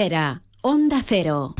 [0.00, 1.54] Era Onda Cero.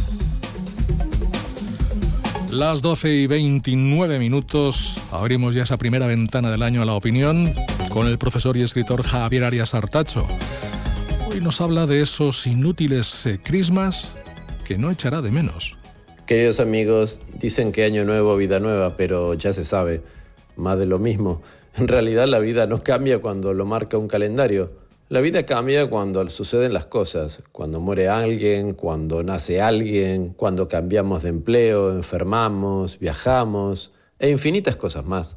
[2.51, 7.53] Las 12 y 29 minutos abrimos ya esa primera ventana del año a la opinión
[7.91, 10.27] con el profesor y escritor Javier Arias Artacho.
[11.31, 14.15] Hoy nos habla de esos inútiles eh, crismas
[14.65, 15.77] que no echará de menos.
[16.25, 20.01] Queridos amigos, dicen que año nuevo, vida nueva, pero ya se sabe,
[20.57, 21.43] más de lo mismo.
[21.77, 24.81] En realidad la vida no cambia cuando lo marca un calendario.
[25.11, 31.25] La vida cambia cuando suceden las cosas, cuando muere alguien, cuando nace alguien, cuando cambiamos
[31.25, 35.37] de empleo, enfermamos, viajamos e infinitas cosas más.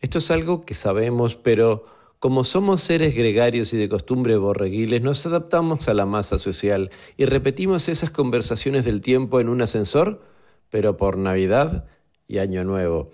[0.00, 1.86] Esto es algo que sabemos, pero
[2.18, 7.24] como somos seres gregarios y de costumbre borreguiles, nos adaptamos a la masa social y
[7.24, 10.20] repetimos esas conversaciones del tiempo en un ascensor,
[10.68, 11.84] pero por Navidad
[12.26, 13.12] y Año Nuevo.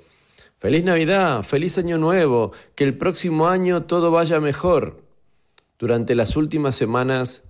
[0.57, 5.07] Feliz Navidad, feliz Año Nuevo, que el próximo año todo vaya mejor.
[5.79, 7.45] Durante las últimas semanas,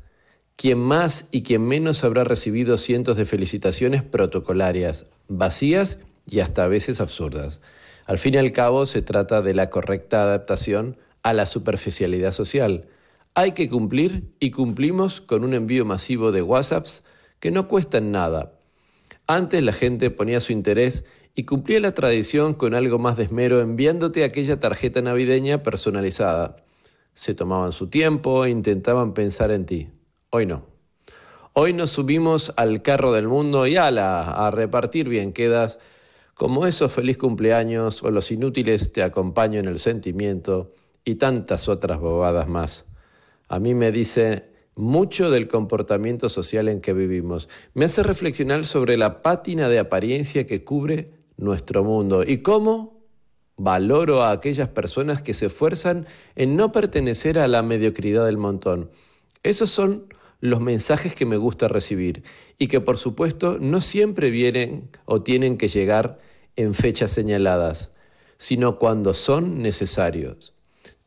[0.55, 6.69] quien más y quien menos habrá recibido cientos de felicitaciones protocolarias, vacías y hasta a
[6.69, 7.63] veces absurdas.
[8.05, 12.87] Al fin y al cabo, se trata de la correcta adaptación a la superficialidad social.
[13.33, 17.05] Hay que cumplir y cumplimos con un envío masivo de WhatsApps
[17.41, 18.53] que no cuestan nada.
[19.27, 23.63] Antes la gente ponía su interés y cumplía la tradición con algo más de esmero
[23.63, 26.57] enviándote aquella tarjeta navideña personalizada
[27.19, 29.89] se tomaban su tiempo e intentaban pensar en ti.
[30.31, 30.67] Hoy no.
[31.53, 35.81] Hoy nos subimos al carro del mundo y ala, a repartir bien quedas,
[36.35, 41.99] como esos feliz cumpleaños o los inútiles te acompaño en el sentimiento y tantas otras
[41.99, 42.87] bobadas más.
[43.49, 47.49] A mí me dice mucho del comportamiento social en que vivimos.
[47.75, 52.98] Me hace reflexionar sobre la pátina de apariencia que cubre nuestro mundo y cómo
[53.59, 56.07] Valoro a aquellas personas que se esfuerzan
[56.37, 58.89] en no pertenecer a la mediocridad del montón.
[59.43, 62.23] Esos son los mensajes que me gusta recibir
[62.57, 66.21] y que por supuesto no siempre vienen o tienen que llegar
[66.55, 67.91] en fechas señaladas,
[68.37, 70.55] sino cuando son necesarios.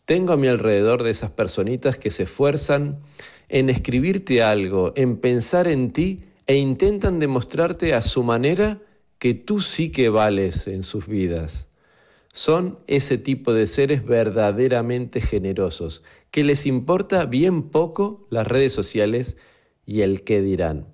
[0.04, 3.00] Tengo a mi alrededor de esas personitas que se esfuerzan
[3.48, 8.82] en escribirte algo, en pensar en ti e intentan demostrarte a su manera
[9.20, 11.71] que tú sí que vales en sus vidas
[12.34, 19.38] son ese tipo de seres verdaderamente generosos, que les importa bien poco las redes sociales
[19.86, 20.88] y el qué dirán.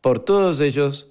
[0.00, 1.10] Por todos ellos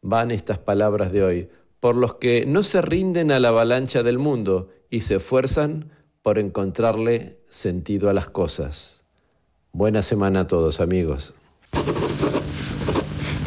[0.00, 1.48] van estas palabras de hoy,
[1.80, 5.90] por los que no se rinden a la avalancha del mundo y se esfuerzan
[6.22, 9.04] por encontrarle sentido a las cosas.
[9.72, 11.34] Buena semana a todos amigos.